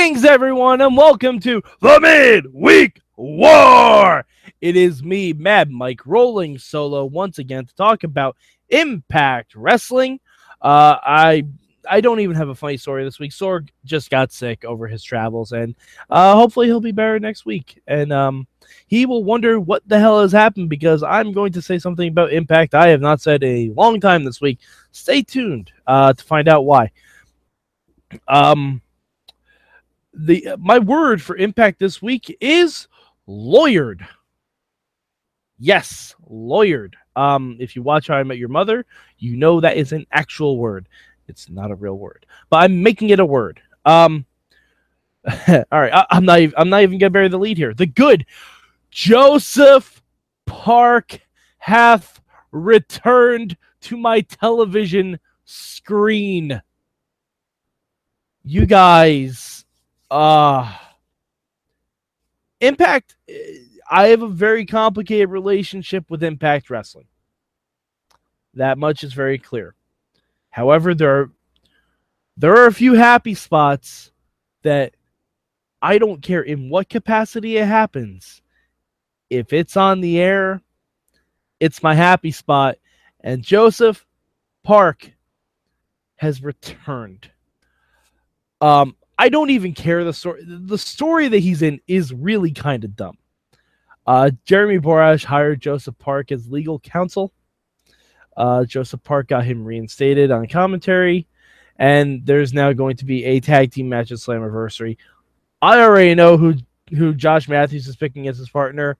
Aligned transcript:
Greetings, 0.00 0.24
everyone, 0.24 0.80
and 0.80 0.96
welcome 0.96 1.38
to 1.40 1.62
the 1.82 2.00
Midweek 2.00 3.02
War. 3.18 4.24
It 4.62 4.74
is 4.74 5.02
me, 5.02 5.34
Mad 5.34 5.70
Mike, 5.70 6.06
rolling 6.06 6.56
solo 6.56 7.04
once 7.04 7.38
again 7.38 7.66
to 7.66 7.74
talk 7.74 8.02
about 8.02 8.38
Impact 8.70 9.54
Wrestling. 9.54 10.18
Uh, 10.62 10.96
I 11.02 11.44
I 11.86 12.00
don't 12.00 12.20
even 12.20 12.34
have 12.34 12.48
a 12.48 12.54
funny 12.54 12.78
story 12.78 13.04
this 13.04 13.18
week. 13.18 13.32
Sorg 13.32 13.68
just 13.84 14.08
got 14.08 14.32
sick 14.32 14.64
over 14.64 14.86
his 14.86 15.04
travels, 15.04 15.52
and 15.52 15.76
uh, 16.08 16.34
hopefully 16.34 16.66
he'll 16.66 16.80
be 16.80 16.92
better 16.92 17.20
next 17.20 17.44
week. 17.44 17.78
And 17.86 18.10
um, 18.10 18.46
he 18.86 19.04
will 19.04 19.22
wonder 19.22 19.60
what 19.60 19.86
the 19.86 20.00
hell 20.00 20.22
has 20.22 20.32
happened 20.32 20.70
because 20.70 21.02
I'm 21.02 21.30
going 21.30 21.52
to 21.52 21.60
say 21.60 21.78
something 21.78 22.08
about 22.08 22.32
Impact 22.32 22.74
I 22.74 22.88
have 22.88 23.02
not 23.02 23.20
said 23.20 23.44
a 23.44 23.68
long 23.76 24.00
time 24.00 24.24
this 24.24 24.40
week. 24.40 24.60
Stay 24.92 25.20
tuned 25.20 25.70
uh, 25.86 26.14
to 26.14 26.24
find 26.24 26.48
out 26.48 26.64
why. 26.64 26.90
Um, 28.28 28.80
the 30.12 30.56
my 30.58 30.78
word 30.78 31.22
for 31.22 31.36
Impact 31.36 31.78
this 31.78 32.02
week 32.02 32.36
is 32.40 32.88
lawyered. 33.28 34.06
Yes, 35.58 36.14
lawyered. 36.30 36.94
Um, 37.16 37.56
if 37.60 37.76
you 37.76 37.82
watch 37.82 38.08
How 38.08 38.16
I 38.16 38.22
Met 38.22 38.38
Your 38.38 38.48
Mother, 38.48 38.86
you 39.18 39.36
know 39.36 39.60
that 39.60 39.76
is 39.76 39.92
an 39.92 40.06
actual 40.10 40.58
word. 40.58 40.88
It's 41.28 41.50
not 41.50 41.70
a 41.70 41.74
real 41.76 41.98
word, 41.98 42.26
but 42.48 42.58
I'm 42.58 42.82
making 42.82 43.10
it 43.10 43.20
a 43.20 43.26
word. 43.26 43.60
Um, 43.84 44.24
all 45.48 45.64
right, 45.70 45.92
I, 45.92 46.06
am 46.10 46.24
not. 46.24 46.40
Even, 46.40 46.54
I'm 46.56 46.70
not 46.70 46.82
even 46.82 46.98
gonna 46.98 47.10
bury 47.10 47.28
the 47.28 47.38
lead 47.38 47.56
here. 47.56 47.74
The 47.74 47.86
good 47.86 48.26
Joseph 48.90 50.02
Park 50.46 51.20
hath 51.58 52.20
returned 52.52 53.56
to 53.82 53.96
my 53.96 54.22
television 54.22 55.20
screen. 55.44 56.62
You 58.42 58.66
guys, 58.66 59.49
uh 60.10 60.76
Impact. 62.60 63.16
I 63.90 64.08
have 64.08 64.22
a 64.22 64.28
very 64.28 64.66
complicated 64.66 65.30
relationship 65.30 66.10
with 66.10 66.22
Impact 66.22 66.68
Wrestling. 66.68 67.06
That 68.54 68.76
much 68.78 69.02
is 69.02 69.14
very 69.14 69.38
clear. 69.38 69.74
However, 70.50 70.94
there 70.94 71.20
are 71.20 71.30
there 72.36 72.56
are 72.56 72.66
a 72.66 72.72
few 72.72 72.94
happy 72.94 73.34
spots 73.34 74.12
that 74.62 74.94
I 75.80 75.98
don't 75.98 76.22
care 76.22 76.42
in 76.42 76.68
what 76.68 76.88
capacity 76.88 77.56
it 77.56 77.66
happens. 77.66 78.42
If 79.30 79.52
it's 79.52 79.76
on 79.76 80.00
the 80.00 80.20
air, 80.20 80.60
it's 81.60 81.82
my 81.82 81.94
happy 81.94 82.32
spot. 82.32 82.76
And 83.20 83.42
Joseph 83.42 84.04
Park 84.64 85.12
has 86.16 86.42
returned. 86.42 87.30
Um, 88.60 88.96
I 89.20 89.28
don't 89.28 89.50
even 89.50 89.74
care 89.74 90.02
the 90.02 90.12
story. 90.12 90.42
The 90.44 90.78
story 90.78 91.28
that 91.28 91.38
he's 91.38 91.62
in 91.62 91.80
is 91.86 92.12
really 92.12 92.52
kind 92.52 92.84
of 92.84 92.96
dumb. 92.96 93.18
Uh, 94.06 94.30
Jeremy 94.44 94.78
Borash 94.78 95.24
hired 95.24 95.60
Joseph 95.60 95.98
Park 95.98 96.32
as 96.32 96.50
legal 96.50 96.80
counsel 96.80 97.32
uh, 98.36 98.64
Joseph 98.64 99.02
Park 99.02 99.28
got 99.28 99.44
him 99.44 99.64
reinstated 99.64 100.30
on 100.30 100.46
commentary, 100.46 101.26
and 101.76 102.24
there's 102.24 102.54
now 102.54 102.72
going 102.72 102.96
to 102.96 103.04
be 103.04 103.24
a 103.24 103.40
tag 103.40 103.70
team 103.70 103.88
match 103.88 104.10
at 104.12 104.18
Slammiversary. 104.18 104.96
I 105.60 105.80
already 105.80 106.14
know 106.14 106.36
who 106.36 106.54
who 106.96 107.14
Josh 107.14 107.48
Matthews 107.48 107.86
is 107.86 107.96
picking 107.96 108.28
as 108.28 108.38
his 108.38 108.48
partner. 108.48 108.96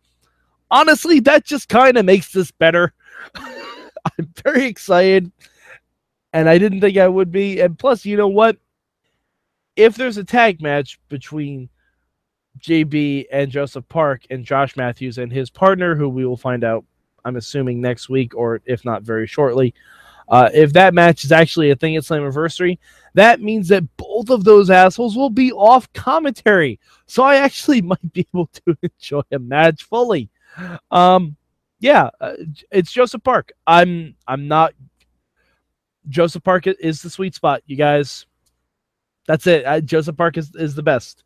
Honestly, 0.71 1.21
that 1.21 1.45
just 1.45 1.69
kind 1.69 1.97
of 1.97 2.05
makes 2.05 2.33
this 2.33 2.51
better. 2.51 2.93
I'm 3.35 4.33
very 4.45 4.67
excited, 4.67 5.33
and 6.35 6.49
I 6.49 6.59
didn't 6.59 6.83
think 6.83 6.99
I 6.99 7.09
would 7.09 7.33
be. 7.33 7.61
And 7.61 7.79
plus, 7.79 8.05
you 8.05 8.19
know 8.19 8.29
what? 8.29 8.59
If 9.77 9.97
there's 9.97 10.17
a 10.17 10.25
tag 10.25 10.61
match 10.61 10.99
between 11.09 11.69
JB 12.59 13.27
and 13.33 13.51
Joseph 13.51 13.89
Park 13.89 14.23
and 14.31 14.45
Josh 14.45 14.77
Matthews 14.77 15.19
and 15.19 15.33
his 15.33 15.51
partner, 15.51 15.95
who 15.95 16.09
we 16.09 16.27
will 16.27 16.37
find 16.37 16.65
out 16.65 16.85
I'm 17.25 17.37
assuming 17.37 17.81
next 17.81 18.09
week 18.09 18.35
or 18.35 18.61
if 18.65 18.85
not 18.85 19.03
very 19.03 19.27
shortly. 19.27 19.75
Uh, 20.29 20.49
if 20.55 20.73
that 20.73 20.95
match 20.95 21.25
is 21.25 21.33
actually 21.33 21.71
a 21.71 21.77
thing 21.77 21.97
at 21.97 22.05
Slammiversary, 22.05 22.79
that 23.15 23.41
means 23.41 23.67
that 23.69 23.85
both 23.97 24.31
of 24.31 24.45
those 24.45 24.71
assholes 24.71 25.17
will 25.17 25.31
be 25.31 25.51
off 25.53 25.93
commentary. 25.93 26.79
So 27.07 27.25
I 27.25 27.37
actually 27.37 27.83
might 27.83 28.13
be 28.13 28.27
able 28.33 28.47
to 28.47 28.77
enjoy 28.83 29.23
a 29.33 29.39
match 29.39 29.85
fully. 29.85 30.31
Um, 30.91 31.37
yeah, 31.81 32.11
uh, 32.21 32.35
it's 32.71 32.93
Joseph 32.93 33.25
Park. 33.25 33.53
I'm 33.67 34.15
I'm 34.29 34.47
not. 34.47 34.75
Joseph 36.09 36.45
Park 36.45 36.67
is 36.67 37.03
the 37.03 37.11
sweet 37.11 37.35
spot, 37.35 37.63
you 37.67 37.77
guys. 37.77 38.27
That's 39.27 39.47
it. 39.47 39.67
I, 39.67 39.81
Joseph 39.81 40.17
Park 40.17 40.39
is, 40.39 40.55
is 40.55 40.75
the 40.75 40.83
best. 40.83 41.25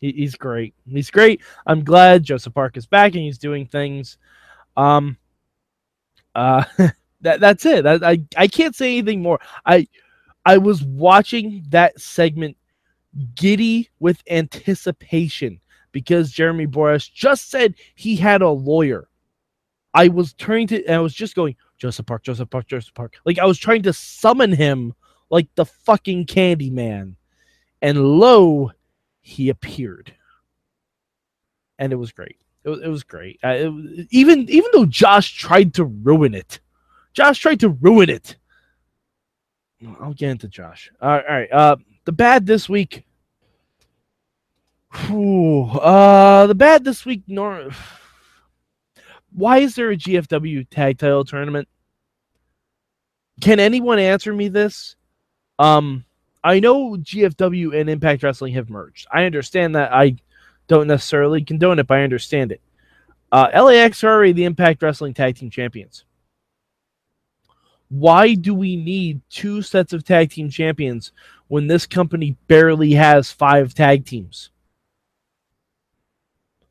He, 0.00 0.12
he's 0.12 0.34
great. 0.34 0.74
He's 0.86 1.10
great. 1.10 1.40
I'm 1.66 1.84
glad 1.84 2.24
Joseph 2.24 2.54
Park 2.54 2.76
is 2.76 2.86
back 2.86 3.14
and 3.14 3.22
he's 3.22 3.38
doing 3.38 3.66
things 3.66 4.18
um, 4.76 5.16
uh, 6.34 6.64
that 7.20 7.40
that's 7.40 7.64
it. 7.66 7.84
That, 7.84 8.02
I 8.04 8.18
I 8.36 8.48
can't 8.48 8.74
say 8.74 8.98
anything 8.98 9.22
more. 9.22 9.40
I 9.64 9.86
I 10.44 10.58
was 10.58 10.82
watching 10.82 11.64
that 11.68 12.00
segment 12.00 12.56
giddy 13.34 13.90
with 14.00 14.22
anticipation 14.28 15.60
because 15.92 16.32
Jeremy 16.32 16.66
Borash 16.66 17.12
just 17.12 17.50
said 17.50 17.74
he 17.94 18.16
had 18.16 18.42
a 18.42 18.50
lawyer. 18.50 19.08
I 19.94 20.08
was 20.08 20.32
turning 20.34 20.66
to 20.68 20.84
and 20.86 20.96
I 20.96 21.00
was 21.00 21.14
just 21.14 21.36
going 21.36 21.56
Joseph 21.78 22.06
Park, 22.06 22.24
Joseph 22.24 22.50
Park, 22.50 22.66
Joseph 22.66 22.94
Park. 22.94 23.16
Like 23.24 23.38
I 23.38 23.46
was 23.46 23.58
trying 23.58 23.82
to 23.82 23.92
summon 23.92 24.52
him 24.52 24.92
like 25.30 25.48
the 25.54 25.64
fucking 25.64 26.26
Candy 26.26 26.70
Man, 26.70 27.16
and 27.82 28.18
lo, 28.18 28.72
he 29.20 29.48
appeared, 29.48 30.14
and 31.78 31.92
it 31.92 31.96
was 31.96 32.12
great. 32.12 32.38
It 32.64 32.70
was, 32.70 32.80
it 32.80 32.88
was 32.88 33.02
great. 33.02 33.38
Uh, 33.44 33.48
it, 33.48 34.08
even 34.10 34.48
even 34.48 34.70
though 34.72 34.86
Josh 34.86 35.32
tried 35.32 35.74
to 35.74 35.84
ruin 35.84 36.34
it, 36.34 36.60
Josh 37.12 37.38
tried 37.38 37.60
to 37.60 37.68
ruin 37.68 38.10
it. 38.10 38.36
I'll 40.00 40.14
get 40.14 40.30
into 40.30 40.48
Josh. 40.48 40.90
all 41.00 41.10
right. 41.10 41.24
All 41.26 41.34
right. 41.34 41.52
Uh, 41.52 41.76
the 42.04 42.12
bad 42.12 42.46
this 42.46 42.68
week. 42.68 43.04
Whew, 45.06 45.64
uh, 45.64 46.46
the 46.46 46.54
bad 46.54 46.84
this 46.84 47.04
week. 47.04 47.22
Nor. 47.26 47.70
Why 49.32 49.58
is 49.58 49.74
there 49.74 49.90
a 49.90 49.96
GFW 49.96 50.68
tag 50.70 50.98
title 50.98 51.24
tournament? 51.24 51.68
Can 53.40 53.58
anyone 53.58 53.98
answer 53.98 54.32
me 54.32 54.48
this? 54.48 54.94
Um, 55.58 56.04
I 56.42 56.60
know 56.60 56.96
GFW 56.96 57.78
and 57.78 57.88
Impact 57.88 58.22
Wrestling 58.22 58.54
have 58.54 58.70
merged. 58.70 59.06
I 59.12 59.24
understand 59.24 59.74
that. 59.76 59.92
I 59.92 60.16
don't 60.68 60.86
necessarily 60.86 61.42
condone 61.42 61.78
it, 61.78 61.86
but 61.86 61.98
I 61.98 62.04
understand 62.04 62.52
it. 62.52 62.60
Uh, 63.32 63.48
LAX 63.54 64.04
are 64.04 64.12
already 64.12 64.32
the 64.32 64.44
Impact 64.44 64.82
Wrestling 64.82 65.14
Tag 65.14 65.36
Team 65.36 65.50
Champions. 65.50 66.04
Why 67.88 68.34
do 68.34 68.54
we 68.54 68.76
need 68.76 69.20
two 69.30 69.62
sets 69.62 69.92
of 69.92 70.04
tag 70.04 70.30
team 70.30 70.50
champions 70.50 71.12
when 71.48 71.66
this 71.66 71.86
company 71.86 72.36
barely 72.48 72.92
has 72.94 73.30
five 73.30 73.74
tag 73.74 74.04
teams? 74.04 74.50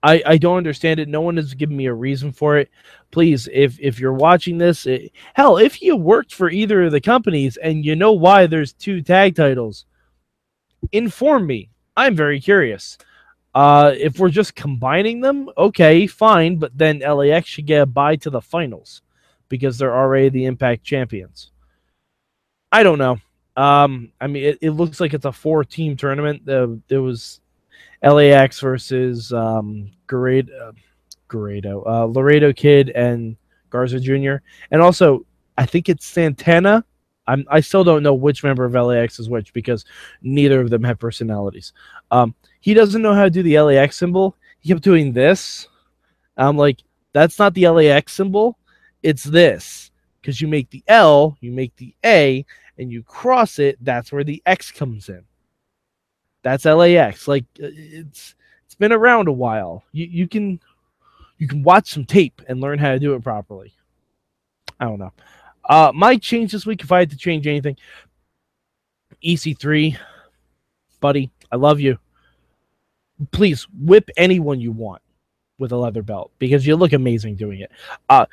I, 0.04 0.22
I 0.26 0.38
don't 0.38 0.58
understand 0.58 1.00
it. 1.00 1.08
No 1.08 1.22
one 1.22 1.38
has 1.38 1.54
given 1.54 1.78
me 1.78 1.86
a 1.86 1.94
reason 1.94 2.34
for 2.34 2.58
it. 2.58 2.70
Please, 3.12 3.48
if 3.52 3.80
if 3.80 4.00
you're 4.00 4.14
watching 4.14 4.58
this, 4.58 4.86
it, 4.86 5.14
hell, 5.34 5.58
if 5.58 5.82
you 5.82 5.96
worked 5.96 6.34
for 6.34 6.50
either 6.50 6.84
of 6.84 6.92
the 6.92 7.00
companies 7.02 7.56
and 7.58 7.86
you 7.86 7.96
know 7.96 8.12
why 8.12 8.46
there's 8.46 8.74
two 8.74 9.02
tag 9.02 9.36
titles, 9.36 9.86
inform 10.92 11.48
me. 11.48 11.70
I'm 11.96 12.16
very 12.16 12.42
curious. 12.42 12.98
Uh, 13.56 13.94
if 13.96 14.20
we're 14.20 14.30
just 14.30 14.56
combining 14.56 15.22
them, 15.22 15.48
okay, 15.58 16.08
fine, 16.08 16.58
but 16.58 16.76
then 16.78 17.00
LAX 17.00 17.48
should 17.48 17.68
get 17.68 17.84
a 17.84 17.86
bye 17.86 18.16
to 18.18 18.30
the 18.30 18.42
finals 18.42 19.04
because 19.48 19.78
they're 19.78 19.96
already 19.96 20.30
the 20.30 20.46
Impact 20.46 20.84
champions. 20.84 21.52
I 22.72 22.82
don't 22.82 22.98
know. 22.98 23.20
Um, 23.56 24.12
I 24.20 24.26
mean, 24.26 24.44
it, 24.44 24.58
it 24.62 24.72
looks 24.72 25.00
like 25.00 25.14
it's 25.14 25.26
a 25.26 25.32
four-team 25.32 25.96
tournament. 25.96 26.50
Uh, 26.50 26.70
there 26.88 27.04
was 27.04 27.42
LAX 28.04 28.60
versus 28.60 29.32
um, 29.32 29.90
Garrido, 30.08 30.50
uh, 30.62 30.72
Garrido, 31.30 31.84
uh, 31.88 32.06
Laredo 32.06 32.54
Kid 32.54 32.90
and 32.90 33.38
Garza 33.70 34.00
Jr. 34.00 34.36
And 34.72 34.82
also, 34.82 35.26
I 35.58 35.66
think 35.66 35.90
it's 35.90 36.06
Santana. 36.06 36.86
I'm, 37.26 37.46
I 37.50 37.62
still 37.62 37.84
don't 37.84 38.04
know 38.04 38.14
which 38.14 38.44
member 38.44 38.66
of 38.66 38.74
LAX 38.74 39.20
is 39.20 39.30
which 39.30 39.54
because 39.54 39.86
neither 40.22 40.60
of 40.60 40.70
them 40.70 40.84
have 40.84 41.00
personalities. 41.00 41.72
Um, 42.12 42.36
he 42.60 42.74
doesn't 42.74 43.02
know 43.02 43.14
how 43.14 43.24
to 43.24 43.30
do 43.30 43.44
the 43.44 43.60
LAX 43.60 43.96
symbol. 43.96 44.36
He 44.60 44.70
kept 44.70 44.84
doing 44.84 45.14
this. 45.14 45.68
I'm 46.38 46.58
like, 46.58 46.80
that's 47.14 47.40
not 47.40 47.54
the 47.54 47.70
LAX 47.70 48.14
symbol. 48.14 48.58
It's 49.02 49.24
this. 49.24 49.92
Because 50.22 50.42
you 50.42 50.48
make 50.48 50.70
the 50.70 50.84
L, 50.88 51.38
you 51.42 51.52
make 51.52 51.76
the 51.76 51.94
A, 52.06 52.46
and 52.78 52.92
you 52.92 53.04
cross 53.04 53.60
it, 53.60 53.78
that's 53.82 54.12
where 54.12 54.24
the 54.24 54.42
X 54.46 54.72
comes 54.72 55.10
in. 55.10 55.24
That's 56.44 56.66
LAX. 56.66 57.28
Like 57.28 57.46
uh, 57.62 57.68
it's 57.74 58.36
it's 58.66 58.76
been 58.76 58.92
around 58.94 59.28
a 59.28 59.34
while. 59.34 59.84
You 59.92 60.06
you 60.06 60.28
can 60.28 60.60
you 61.40 61.48
can 61.48 61.64
watch 61.64 61.92
some 61.92 62.06
tape 62.06 62.42
and 62.48 62.62
learn 62.62 62.80
how 62.80 62.92
to 62.92 63.00
do 63.00 63.16
it 63.16 63.24
properly. 63.24 63.74
I 64.80 64.86
don't 64.86 65.00
know. 65.00 65.14
Uh 65.68 65.92
my 65.96 66.18
change 66.18 66.52
this 66.52 66.66
week 66.66 66.82
if 66.84 66.92
I 66.92 67.00
had 67.00 67.10
to 67.12 67.18
change 67.18 67.48
anything. 67.48 67.78
EC3, 69.24 69.98
buddy, 71.00 71.32
I 71.52 71.56
love 71.56 71.80
you. 71.80 71.98
please 73.32 73.68
whip 73.82 74.10
anyone 74.18 74.60
you 74.60 74.72
want 74.72 75.02
with 75.60 75.72
a 75.72 75.78
leather 75.78 76.02
belt 76.02 76.32
because 76.40 76.68
you 76.68 76.76
look 76.76 76.94
amazing 76.94 77.36
doing 77.36 77.62
it. 77.62 77.72
Uh, 78.10 78.26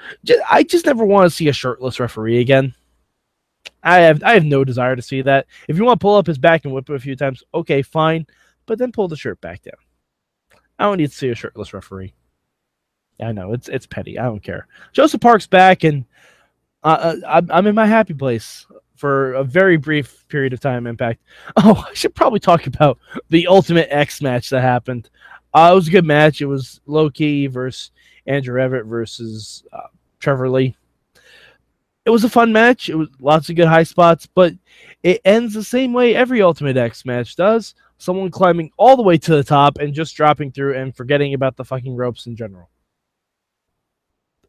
I 0.51 0.65
just 0.65 0.87
never 0.87 1.05
want 1.05 1.31
to 1.31 1.37
see 1.37 1.49
a 1.49 1.53
shirtless 1.53 2.01
referee 2.01 2.41
again. 2.41 2.75
I 3.83 3.99
have 4.01 4.23
I 4.23 4.35
have 4.35 4.45
no 4.45 4.65
desire 4.65 4.97
to 4.97 5.03
see 5.03 5.23
that. 5.23 5.47
If 5.69 5.77
you 5.77 5.85
want 5.85 6.01
to 6.01 6.05
pull 6.05 6.17
up 6.17 6.27
his 6.27 6.39
back 6.39 6.65
and 6.65 6.75
whip 6.75 6.89
it 6.91 6.95
a 6.97 7.01
few 7.01 7.17
times, 7.17 7.43
okay, 7.55 7.83
fine, 7.83 8.27
but 8.67 8.79
then 8.79 8.93
pull 8.93 9.09
the 9.09 9.17
shirt 9.17 9.41
back 9.41 9.63
down. 9.63 9.75
I 10.79 10.85
don't 10.85 10.99
need 10.99 11.11
to 11.11 11.17
see 11.17 11.29
a 11.29 11.35
shirtless 11.35 11.73
referee. 11.73 12.15
I 13.21 13.33
know 13.33 13.53
it's 13.53 13.69
it's 13.69 13.87
petty. 13.87 14.19
I 14.19 14.25
don't 14.25 14.43
care. 14.43 14.67
Joseph 14.93 15.21
Park's 15.21 15.47
back, 15.47 15.85
and 15.85 16.05
uh, 16.83 16.87
uh, 16.87 17.17
I'm 17.27 17.51
I'm 17.51 17.67
in 17.67 17.75
my 17.75 17.87
happy 17.87 18.15
place 18.15 18.67
for 18.97 19.35
a 19.35 19.45
very 19.45 19.77
brief 19.77 20.27
period 20.29 20.53
of 20.53 20.61
time. 20.61 20.87
Impact. 20.87 21.21
Oh, 21.57 21.85
I 21.89 21.95
should 21.95 22.15
probably 22.15 22.41
talk 22.41 22.67
about 22.67 22.99
the 23.29 23.47
Ultimate 23.47 23.89
X 23.91 24.23
match 24.23 24.51
that 24.51 24.63
happened. 24.63 25.11
Uh, 25.53 25.71
it 25.73 25.75
was 25.75 25.89
a 25.89 25.93
good 25.93 26.05
match. 26.05 26.41
It 26.41 26.47
was 26.47 26.81
Low 26.87 27.11
Ki 27.11 27.47
versus 27.47 27.91
Andrew 28.27 28.61
Everett 28.61 28.87
versus 28.87 29.65
uh, 29.73 29.89
Trevor 30.21 30.49
Lee. 30.49 30.77
It 32.07 32.11
was 32.11 32.25
a 32.25 32.31
fun 32.31 32.53
match. 32.53 32.89
It 32.89 32.95
was 32.95 33.09
lots 33.21 33.51
of 33.51 33.57
good 33.57 33.69
high 33.69 33.83
spots, 33.83 34.27
but 34.27 34.55
it 35.03 35.21
ends 35.25 35.55
the 35.55 35.65
same 35.65 35.93
way 35.93 36.15
every 36.15 36.41
Ultimate 36.41 36.77
X 36.77 37.05
match 37.05 37.37
does. 37.37 37.75
Someone 37.99 38.31
climbing 38.31 38.71
all 38.79 38.97
the 38.97 39.03
way 39.03 39.19
to 39.19 39.37
the 39.37 39.45
top 39.45 39.79
and 39.79 39.93
just 39.93 40.17
dropping 40.17 40.53
through 40.53 40.77
and 40.77 40.97
forgetting 40.97 41.35
about 41.35 41.57
the 41.57 41.65
fucking 41.65 41.95
ropes 41.95 42.27
in 42.27 42.37
general. 42.37 42.71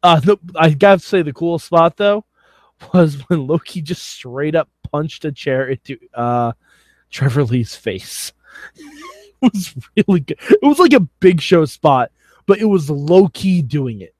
Uh, 0.02 0.20
the, 0.20 0.38
I 0.56 0.70
gotta 0.70 1.00
say 1.00 1.22
the 1.22 1.32
cool 1.32 1.58
spot 1.58 1.96
though 1.96 2.24
was 2.92 3.16
when 3.28 3.46
Low 3.46 3.58
Ki 3.58 3.82
just 3.82 4.02
straight 4.02 4.54
up 4.54 4.68
punched 4.90 5.24
a 5.24 5.32
chair 5.32 5.68
into 5.68 5.98
uh, 6.14 6.52
Trevor 7.10 7.44
Lee's 7.44 7.76
face. 7.76 8.32
it 8.76 9.52
was 9.52 9.74
really 9.96 10.20
good. 10.20 10.38
It 10.40 10.66
was 10.66 10.78
like 10.78 10.94
a 10.94 11.00
big 11.00 11.40
show 11.40 11.66
spot, 11.66 12.10
but 12.46 12.58
it 12.58 12.64
was 12.64 12.90
Low 12.90 13.28
Ki 13.28 13.62
doing 13.62 14.00
it. 14.00 14.14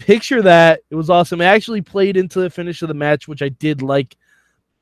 Picture 0.00 0.42
that. 0.42 0.80
It 0.90 0.96
was 0.96 1.10
awesome. 1.10 1.40
It 1.40 1.46
actually 1.46 1.82
played 1.82 2.16
into 2.16 2.40
the 2.40 2.50
finish 2.50 2.82
of 2.82 2.88
the 2.88 2.94
match, 2.94 3.28
which 3.28 3.42
I 3.42 3.50
did 3.50 3.82
like 3.82 4.16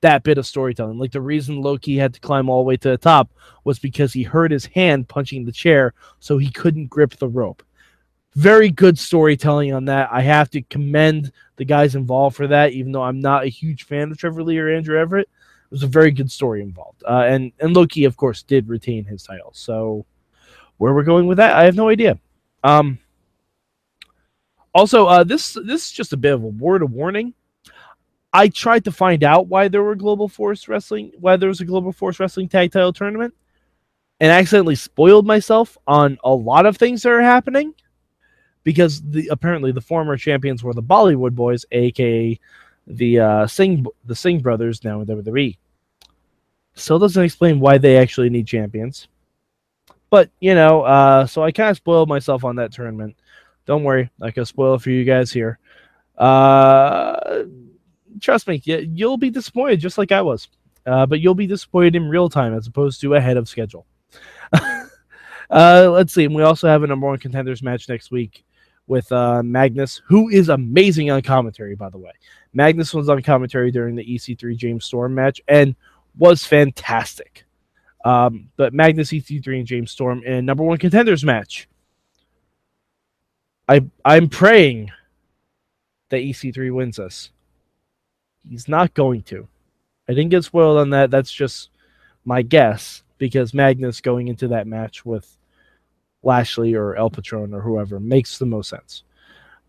that 0.00 0.23
bit 0.23 0.38
of 0.38 0.47
storytelling. 0.47 0.99
Like 0.99 1.12
the 1.12 1.20
reason 1.20 1.61
Low 1.61 1.76
Ki 1.76 1.97
had 1.97 2.15
to 2.15 2.20
climb 2.20 2.49
all 2.49 2.62
the 2.62 2.69
way 2.69 2.76
to 2.76 2.91
the 2.91 2.99
top 2.99 3.31
was 3.65 3.79
because 3.79 4.12
he 4.12 4.23
hurt 4.23 4.50
his 4.50 4.67
hand 4.67 5.09
punching 5.09 5.44
the 5.44 5.53
chair, 5.53 5.93
so 6.20 6.38
he 6.38 6.50
couldn't 6.50 6.87
grip 6.87 7.17
the 7.17 7.29
rope 7.29 7.62
very 8.38 8.70
good 8.70 8.97
storytelling 8.97 9.75
on 9.75 9.87
that. 9.87 10.09
I 10.12 10.20
have 10.20 10.49
to 10.50 10.62
commend 10.62 11.32
the 11.56 11.65
guys 11.65 11.97
involved 11.97 12.37
for 12.37 12.47
that, 12.47 12.73
even 12.73 12.93
though 12.93 13.03
I'm 13.03 13.20
not 13.20 13.43
a 13.43 13.49
huge 13.49 13.85
fan 13.85 14.12
of 14.12 14.19
Trevor 14.19 14.44
Lee 14.44 14.59
or 14.59 14.69
Andrew 14.69 14.97
Everett. 14.97 15.29
It 15.29 15.70
was 15.73 15.82
a 15.82 15.88
very 15.88 16.12
good 16.12 16.31
story 16.31 16.62
involved. 16.62 17.03
Uh, 17.03 17.25
and, 17.26 17.50
and 17.59 17.75
Low 17.75 17.85
Ki, 17.85 18.05
of 18.05 18.17
course, 18.17 18.44
did 18.44 18.69
retain 18.69 19.05
his 19.05 19.25
title. 19.25 19.50
So 19.55 20.06
where 20.76 20.94
we're 20.94 21.03
going 21.03 21.26
with 21.26 21.38
that, 21.38 21.56
I 21.56 21.65
have 21.65 21.75
no 21.75 21.88
idea. 21.88 22.17
Um, 22.62 23.00
also, 24.79 25.07
uh, 25.07 25.25
this 25.25 25.55
this 25.65 25.87
is 25.87 25.93
just 25.93 26.13
a 26.13 26.17
bit 26.17 26.33
of 26.33 26.45
a 26.45 26.49
word 26.49 26.83
of 26.83 26.93
warning. 26.93 27.35
I 28.33 28.49
tried 28.49 28.85
to 28.85 28.93
find 28.93 29.25
out 29.25 29.49
why 29.49 29.69
there 29.69 29.83
were 29.83 29.97
Global 29.97 30.29
Force 30.29 30.69
Wrestling, 30.69 31.13
why 31.19 31.37
there 31.37 31.49
was 31.49 31.61
a 31.61 31.65
Global 31.65 31.93
Force 31.93 32.21
Wrestling 32.21 32.49
Tag 32.49 32.71
Title 32.71 32.93
Tournament, 32.93 33.35
and 34.21 34.31
accidentally 34.31 34.77
spoiled 34.77 35.27
myself 35.27 35.77
on 35.87 36.19
a 36.23 36.33
lot 36.33 36.65
of 36.65 36.77
things 36.77 37.03
that 37.03 37.11
are 37.11 37.23
happening 37.23 37.75
because 38.63 39.03
the 39.03 39.29
apparently 39.33 39.73
the 39.73 39.81
former 39.81 40.17
champions 40.17 40.63
were 40.63 40.75
the 40.75 40.83
Bollywood 40.83 41.35
Boys, 41.35 41.65
aka 41.73 42.39
the 42.87 43.19
uh, 43.19 43.47
Singh 43.47 43.85
the 44.05 44.15
Singh 44.15 44.41
brothers, 44.41 44.85
now 44.85 45.01
in 45.01 45.07
WWE. 45.09 45.57
Still 46.75 47.01
doesn't 47.01 47.25
explain 47.25 47.59
why 47.59 47.79
they 47.79 47.97
actually 47.97 48.31
need 48.31 48.47
champions. 48.47 49.09
But 50.11 50.31
you 50.39 50.55
know, 50.55 50.83
uh, 50.83 51.27
so 51.27 51.43
I 51.43 51.51
kind 51.51 51.71
of 51.71 51.77
spoiled 51.77 52.09
myself 52.09 52.45
on 52.45 52.57
that 52.57 52.73
tournament. 52.73 53.17
Don't 53.69 53.85
worry, 53.85 54.11
I 54.23 54.31
can 54.31 54.47
spoil 54.47 54.76
it 54.76 54.81
for 54.81 54.88
you 54.88 55.05
guys 55.05 55.31
here. 55.31 55.59
Uh, 56.17 57.43
trust 58.19 58.49
me, 58.49 58.62
you'll 58.65 59.19
be 59.19 59.29
disappointed 59.29 59.79
just 59.79 59.99
like 59.99 60.11
I 60.11 60.23
was. 60.23 60.49
Uh, 60.87 61.05
but 61.05 61.20
you'll 61.20 61.35
be 61.35 61.47
disappointed 61.47 61.94
in 61.94 62.09
real 62.09 62.31
time 62.31 62.55
as 62.55 62.67
opposed 62.67 62.99
to 63.03 63.15
ahead 63.15 63.37
of 63.37 63.47
schedule. 63.47 63.85
uh, 64.55 64.88
let's 65.50 66.15
see. 66.15 66.26
We 66.29 66.43
also 66.44 66.67
have 66.67 66.82
a 66.82 66.87
number 66.87 67.06
one 67.06 67.19
contenders 67.19 67.62
match 67.62 67.91
next 67.91 68.11
week 68.11 68.43
with 68.87 69.12
uh, 69.12 69.43
Magnus, 69.43 70.00
who 70.06 70.31
is 70.31 70.49
amazing 70.49 71.11
on 71.11 71.20
commentary, 71.20 71.75
by 71.75 71.91
the 71.91 71.99
way. 71.99 72.12
Magnus 72.55 72.94
was 72.94 73.11
on 73.11 73.20
commentary 73.20 73.70
during 73.70 73.97
the 73.97 74.15
EC3 74.15 74.56
James 74.56 74.87
Storm 74.87 75.15
match 75.15 75.43
and 75.47 75.76
was 76.17 76.43
fantastic. 76.43 77.44
Um, 78.06 78.49
but 78.56 78.73
Magnus, 78.73 79.11
EC3, 79.11 79.59
and 79.59 79.67
James 79.67 79.91
Storm 79.91 80.23
in 80.25 80.47
number 80.47 80.65
one 80.65 80.79
contenders 80.79 81.23
match. 81.23 81.69
I 83.69 83.85
I'm 84.05 84.29
praying 84.29 84.91
that 86.09 86.23
EC3 86.23 86.73
wins 86.75 86.99
us. 86.99 87.31
He's 88.49 88.69
not 88.69 88.94
going 88.94 89.23
to. 89.25 89.47
I 90.09 90.15
didn't 90.15 90.31
get 90.31 90.44
spoiled 90.44 90.79
on 90.79 90.91
that. 90.91 91.11
That's 91.11 91.31
just 91.31 91.70
my 92.25 92.41
guess 92.43 93.03
because 93.19 93.53
Magnus 93.53 94.00
going 94.00 94.29
into 94.29 94.49
that 94.49 94.67
match 94.67 95.05
with 95.05 95.37
Lashley 96.23 96.75
or 96.75 96.97
El 96.97 97.11
Patron 97.11 97.53
or 97.53 97.61
whoever 97.61 98.00
makes 98.00 98.38
the 98.38 98.47
most 98.47 98.70
sense. 98.70 99.03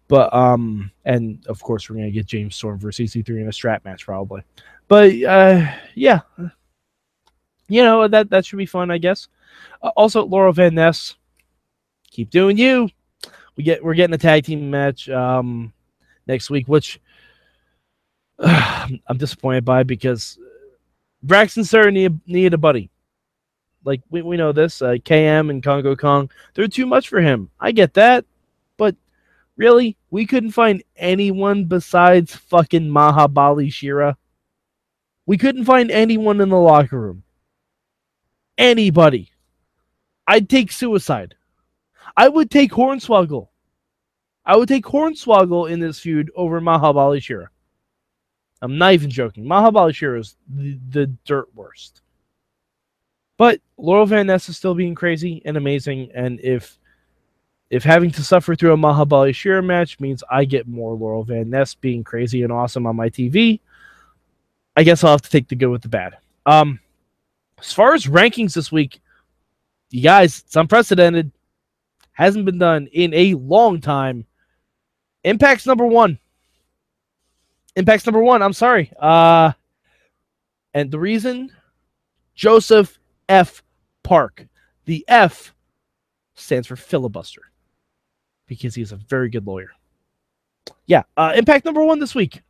But 0.07 0.33
um, 0.33 0.91
and 1.05 1.45
of 1.47 1.61
course 1.61 1.89
we're 1.89 1.97
gonna 1.97 2.11
get 2.11 2.25
James 2.25 2.55
Storm 2.55 2.79
versus 2.79 3.13
EC3 3.13 3.41
in 3.41 3.49
a 3.49 3.53
strap 3.53 3.85
match 3.85 4.05
probably. 4.05 4.41
But 4.87 5.21
uh, 5.23 5.71
yeah, 5.93 6.21
you 7.67 7.83
know 7.83 8.07
that 8.07 8.29
that 8.29 8.45
should 8.45 8.57
be 8.57 8.65
fun, 8.65 8.89
I 8.89 8.97
guess. 8.97 9.27
Uh, 9.83 9.89
also, 9.89 10.25
Laurel 10.25 10.53
Van 10.53 10.73
Ness, 10.73 11.15
keep 12.09 12.29
doing 12.29 12.57
you. 12.57 12.89
We 13.59 13.63
get 13.63 13.83
we're 13.83 13.93
getting 13.93 14.13
a 14.13 14.17
tag 14.17 14.45
team 14.45 14.71
match 14.71 15.09
um 15.09 15.73
next 16.25 16.49
week, 16.49 16.69
which 16.69 17.01
uh, 18.39 18.87
I'm 19.07 19.17
disappointed 19.17 19.65
by 19.65 19.83
because 19.83 20.39
Braxton 21.23 21.65
Starr 21.65 21.91
needed, 21.91 22.21
needed 22.25 22.53
a 22.53 22.57
buddy. 22.57 22.89
Like 23.83 23.99
we, 24.09 24.21
we 24.21 24.37
know 24.37 24.53
this, 24.53 24.81
uh, 24.81 24.91
KM 24.91 25.49
and 25.49 25.61
Kongo 25.61 25.93
Kong, 25.97 26.31
they're 26.53 26.69
too 26.69 26.85
much 26.85 27.09
for 27.09 27.19
him. 27.19 27.49
I 27.59 27.73
get 27.73 27.95
that, 27.95 28.23
but 28.77 28.95
really, 29.57 29.97
we 30.09 30.25
couldn't 30.25 30.51
find 30.51 30.81
anyone 30.95 31.65
besides 31.65 32.33
fucking 32.33 32.87
Mahabali 32.87 33.73
Shera. 33.73 34.15
We 35.25 35.37
couldn't 35.37 35.65
find 35.65 35.91
anyone 35.91 36.39
in 36.39 36.47
the 36.47 36.57
locker 36.57 36.97
room. 36.97 37.23
Anybody. 38.57 39.31
I'd 40.25 40.47
take 40.47 40.71
suicide. 40.71 41.35
I 42.15 42.29
would 42.29 42.49
take 42.49 42.71
Hornswoggle. 42.71 43.48
I 44.45 44.55
would 44.55 44.67
take 44.67 44.85
Hornswoggle 44.85 45.69
in 45.69 45.79
this 45.79 45.99
feud 45.99 46.31
over 46.35 46.59
Mahabali 46.59 47.21
Shera. 47.21 47.49
I'm 48.61 48.77
not 48.77 48.93
even 48.93 49.09
joking. 49.09 49.45
Mahabali 49.45 49.93
Shera 49.93 50.19
is 50.19 50.35
the, 50.47 50.77
the 50.89 51.05
dirt 51.25 51.47
worst. 51.55 52.01
But 53.37 53.61
Laurel 53.77 54.05
Van 54.05 54.27
Ness 54.27 54.49
is 54.49 54.57
still 54.57 54.75
being 54.75 54.95
crazy 54.95 55.41
and 55.45 55.55
amazing, 55.55 56.11
and 56.13 56.41
if 56.41 56.77
if 57.69 57.83
having 57.83 58.09
to 58.11 58.23
suffer 58.23 58.55
through 58.55 58.73
a 58.73 58.77
Mahabali 58.77 59.33
Shera 59.33 59.61
match 59.61 59.99
means 59.99 60.23
I 60.29 60.43
get 60.43 60.67
more 60.67 60.95
Laurel 60.95 61.23
Van 61.23 61.49
Ness 61.49 61.75
being 61.75 62.03
crazy 62.03 62.41
and 62.41 62.51
awesome 62.51 62.87
on 62.87 62.95
my 62.95 63.09
TV, 63.09 63.59
I 64.75 64.83
guess 64.83 65.03
I'll 65.03 65.11
have 65.11 65.21
to 65.21 65.29
take 65.29 65.47
the 65.47 65.55
good 65.55 65.69
with 65.69 65.83
the 65.83 65.89
bad. 65.89 66.17
Um, 66.45 66.79
as 67.59 67.71
far 67.71 67.93
as 67.93 68.07
rankings 68.07 68.53
this 68.53 68.71
week, 68.71 69.01
you 69.91 70.01
guys, 70.01 70.39
it's 70.39 70.55
unprecedented. 70.55 71.31
Hasn't 72.11 72.45
been 72.45 72.57
done 72.57 72.87
in 72.91 73.13
a 73.13 73.35
long 73.35 73.81
time. 73.81 74.25
Impact's 75.23 75.65
number 75.65 75.85
one. 75.85 76.17
Impact's 77.75 78.05
number 78.05 78.21
one. 78.21 78.41
I'm 78.41 78.53
sorry. 78.53 78.91
Uh, 78.99 79.51
and 80.73 80.91
the 80.91 80.99
reason 80.99 81.51
Joseph 82.35 82.99
F. 83.27 83.63
Park. 84.03 84.47
The 84.85 85.05
F 85.07 85.53
stands 86.35 86.67
for 86.67 86.75
filibuster 86.75 87.43
because 88.47 88.73
he's 88.73 88.91
a 88.91 88.95
very 88.95 89.29
good 89.29 89.45
lawyer. 89.45 89.69
Yeah, 90.85 91.03
uh, 91.17 91.33
impact 91.35 91.65
number 91.65 91.83
one 91.83 91.99
this 91.99 92.15
week. 92.15 92.41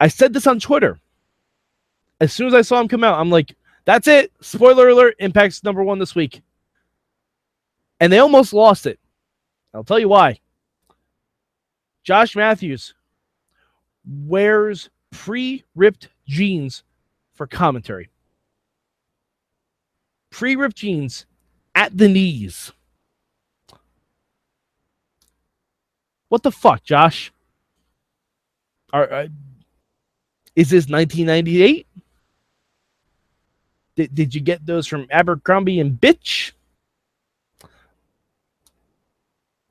I 0.00 0.08
said 0.08 0.32
this 0.32 0.46
on 0.46 0.58
Twitter. 0.58 0.98
As 2.20 2.32
soon 2.32 2.46
as 2.46 2.54
I 2.54 2.62
saw 2.62 2.80
him 2.80 2.88
come 2.88 3.04
out, 3.04 3.20
I'm 3.20 3.30
like, 3.30 3.54
that's 3.84 4.08
it. 4.08 4.32
Spoiler 4.40 4.88
alert, 4.88 5.16
impact's 5.18 5.64
number 5.64 5.82
one 5.82 5.98
this 5.98 6.14
week. 6.14 6.40
And 8.00 8.12
they 8.12 8.18
almost 8.18 8.52
lost 8.52 8.86
it. 8.86 8.98
I'll 9.74 9.84
tell 9.84 9.98
you 9.98 10.08
why. 10.08 10.38
Josh 12.04 12.36
Matthews 12.36 12.94
wears 14.04 14.90
pre 15.10 15.64
ripped 15.74 16.08
jeans 16.26 16.82
for 17.34 17.46
commentary 17.46 18.10
pre 20.32 20.56
ripped 20.56 20.76
jeans 20.76 21.26
at 21.74 21.96
the 21.96 22.08
knees. 22.08 22.72
What 26.28 26.42
the 26.42 26.50
fuck, 26.50 26.82
Josh? 26.82 27.32
Are, 28.92 29.28
is 30.56 30.70
this 30.70 30.88
1998? 30.88 31.86
Did, 33.94 34.14
did 34.14 34.34
you 34.34 34.40
get 34.40 34.64
those 34.64 34.86
from 34.86 35.06
Abercrombie 35.10 35.78
and 35.78 36.00
Bitch? 36.00 36.52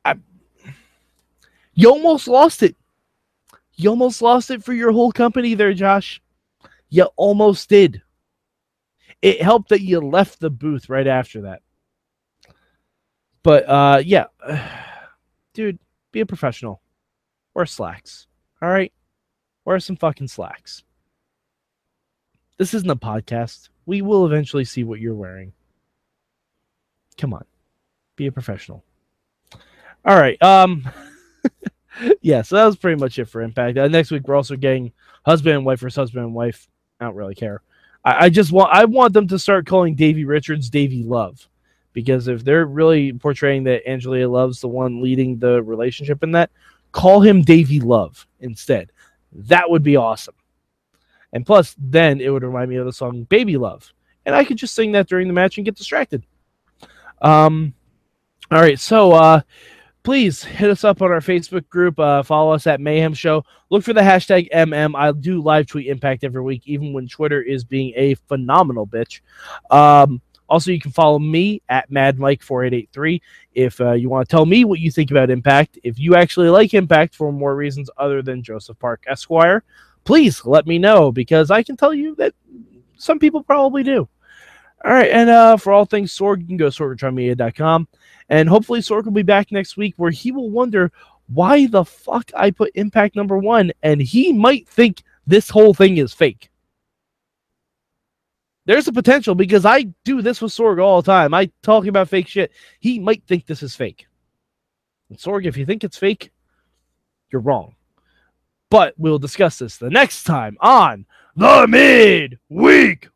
I, 0.05 0.15
you 1.81 1.89
almost 1.89 2.27
lost 2.27 2.61
it. 2.61 2.75
You 3.73 3.89
almost 3.89 4.21
lost 4.21 4.51
it 4.51 4.63
for 4.63 4.73
your 4.73 4.91
whole 4.91 5.11
company 5.11 5.55
there, 5.55 5.73
Josh. 5.73 6.21
You 6.89 7.05
almost 7.15 7.69
did. 7.69 8.01
It 9.21 9.41
helped 9.41 9.69
that 9.69 9.81
you 9.81 9.99
left 9.99 10.39
the 10.39 10.51
booth 10.51 10.89
right 10.89 11.07
after 11.07 11.41
that. 11.41 11.61
But 13.43 13.67
uh 13.67 14.01
yeah. 14.05 14.25
Dude, 15.53 15.79
be 16.11 16.19
a 16.19 16.25
professional. 16.25 16.81
Wear 17.55 17.65
slacks. 17.65 18.27
All 18.61 18.69
right? 18.69 18.93
Wear 19.65 19.79
some 19.79 19.95
fucking 19.95 20.27
slacks. 20.27 20.83
This 22.57 22.75
isn't 22.75 22.89
a 22.89 22.95
podcast. 22.95 23.69
We 23.87 24.03
will 24.03 24.27
eventually 24.27 24.65
see 24.65 24.83
what 24.83 24.99
you're 24.99 25.15
wearing. 25.15 25.53
Come 27.17 27.33
on. 27.33 27.45
Be 28.15 28.27
a 28.27 28.31
professional. 28.31 28.83
All 30.05 30.19
right. 30.19 30.41
Um 30.43 30.87
yeah, 32.21 32.41
so 32.41 32.55
that 32.55 32.65
was 32.65 32.77
pretty 32.77 32.99
much 32.99 33.19
it 33.19 33.25
for 33.25 33.41
Impact. 33.41 33.77
Uh, 33.77 33.87
next 33.87 34.11
week 34.11 34.27
we're 34.27 34.35
also 34.35 34.55
getting 34.55 34.91
husband 35.25 35.55
and 35.55 35.65
wife 35.65 35.79
versus 35.79 35.95
husband 35.95 36.25
and 36.25 36.33
wife. 36.33 36.67
I 36.99 37.05
don't 37.05 37.15
really 37.15 37.35
care. 37.35 37.61
I, 38.03 38.25
I 38.25 38.29
just 38.29 38.51
want 38.51 38.69
I 38.73 38.85
want 38.85 39.13
them 39.13 39.27
to 39.27 39.39
start 39.39 39.65
calling 39.65 39.95
Davey 39.95 40.25
Richards 40.25 40.69
Davy 40.69 41.03
Love. 41.03 41.47
Because 41.93 42.29
if 42.29 42.45
they're 42.45 42.65
really 42.65 43.11
portraying 43.11 43.65
that 43.65 43.85
Angelina 43.85 44.29
Love's 44.29 44.61
the 44.61 44.67
one 44.69 45.01
leading 45.01 45.37
the 45.37 45.61
relationship 45.61 46.23
in 46.23 46.31
that, 46.31 46.49
call 46.93 47.19
him 47.19 47.41
Davy 47.41 47.81
Love 47.81 48.25
instead. 48.39 48.93
That 49.33 49.69
would 49.69 49.83
be 49.83 49.97
awesome. 49.97 50.35
And 51.33 51.45
plus, 51.45 51.75
then 51.77 52.21
it 52.21 52.29
would 52.29 52.43
remind 52.43 52.69
me 52.69 52.77
of 52.77 52.85
the 52.85 52.93
song 52.93 53.23
Baby 53.23 53.57
Love. 53.57 53.93
And 54.25 54.33
I 54.33 54.45
could 54.45 54.57
just 54.57 54.73
sing 54.73 54.93
that 54.93 55.09
during 55.09 55.27
the 55.27 55.33
match 55.33 55.57
and 55.57 55.65
get 55.65 55.75
distracted. 55.75 56.23
Um, 57.21 57.73
all 58.49 58.61
right, 58.61 58.79
so 58.79 59.11
uh, 59.11 59.41
please 60.03 60.43
hit 60.43 60.69
us 60.69 60.83
up 60.83 61.01
on 61.01 61.11
our 61.11 61.19
Facebook 61.19 61.67
group. 61.69 61.99
Uh, 61.99 62.23
follow 62.23 62.53
us 62.53 62.67
at 62.67 62.81
Mayhem 62.81 63.13
Show. 63.13 63.43
Look 63.69 63.83
for 63.83 63.93
the 63.93 64.01
hashtag 64.01 64.49
MM. 64.51 64.95
I 64.95 65.11
do 65.11 65.41
live 65.41 65.67
tweet 65.67 65.87
Impact 65.87 66.23
every 66.23 66.41
week, 66.41 66.63
even 66.65 66.93
when 66.93 67.07
Twitter 67.07 67.41
is 67.41 67.63
being 67.63 67.93
a 67.95 68.15
phenomenal 68.27 68.87
bitch. 68.87 69.21
Um, 69.69 70.21
also, 70.49 70.71
you 70.71 70.81
can 70.81 70.91
follow 70.91 71.17
me 71.17 71.61
at 71.69 71.89
Mad 71.89 72.19
Mike 72.19 72.43
4883 72.43 73.21
if 73.53 73.79
uh, 73.79 73.93
you 73.93 74.09
want 74.09 74.27
to 74.27 74.31
tell 74.31 74.45
me 74.45 74.65
what 74.65 74.79
you 74.79 74.91
think 74.91 75.09
about 75.09 75.29
Impact. 75.29 75.79
If 75.83 75.97
you 75.97 76.15
actually 76.15 76.49
like 76.49 76.73
Impact 76.73 77.15
for 77.15 77.31
more 77.31 77.55
reasons 77.55 77.89
other 77.97 78.21
than 78.21 78.43
Joseph 78.43 78.77
Park 78.77 79.05
Esquire, 79.07 79.63
please 80.03 80.45
let 80.45 80.67
me 80.67 80.77
know 80.77 81.11
because 81.11 81.51
I 81.51 81.63
can 81.63 81.77
tell 81.77 81.93
you 81.93 82.15
that 82.15 82.33
some 82.97 83.17
people 83.17 83.43
probably 83.43 83.83
do. 83.83 84.09
All 84.83 84.91
right, 84.91 85.11
and 85.11 85.29
uh, 85.29 85.57
for 85.57 85.71
all 85.71 85.85
things 85.85 86.11
Sorg, 86.17 86.41
you 86.41 86.47
can 86.47 86.57
go 86.57 86.69
to 86.69 86.83
sorgatronmedia.com. 86.83 87.87
And 88.31 88.47
hopefully 88.47 88.79
Sorg 88.79 89.03
will 89.03 89.11
be 89.11 89.23
back 89.23 89.51
next 89.51 89.75
week 89.75 89.93
where 89.97 90.09
he 90.09 90.31
will 90.31 90.49
wonder 90.49 90.91
why 91.27 91.67
the 91.67 91.83
fuck 91.83 92.31
I 92.33 92.49
put 92.51 92.71
Impact 92.75 93.13
number 93.15 93.37
one, 93.37 93.73
and 93.83 94.01
he 94.01 94.31
might 94.31 94.67
think 94.69 95.03
this 95.27 95.49
whole 95.49 95.73
thing 95.73 95.97
is 95.97 96.13
fake. 96.13 96.49
There's 98.65 98.87
a 98.87 98.93
potential 98.93 99.35
because 99.35 99.65
I 99.65 99.83
do 100.05 100.21
this 100.21 100.41
with 100.41 100.53
Sorg 100.53 100.81
all 100.81 101.01
the 101.01 101.11
time. 101.11 101.33
I 101.33 101.51
talk 101.61 101.85
about 101.85 102.07
fake 102.07 102.29
shit. 102.29 102.53
He 102.79 102.99
might 102.99 103.21
think 103.27 103.45
this 103.45 103.63
is 103.63 103.75
fake. 103.75 104.07
And 105.09 105.17
Sorg, 105.17 105.45
if 105.45 105.57
you 105.57 105.65
think 105.65 105.83
it's 105.83 105.97
fake, 105.97 106.31
you're 107.33 107.41
wrong. 107.41 107.75
But 108.69 108.93
we'll 108.97 109.19
discuss 109.19 109.59
this 109.59 109.75
the 109.75 109.89
next 109.89 110.23
time 110.23 110.55
on 110.61 111.05
the 111.35 111.67
Midweek 111.67 113.09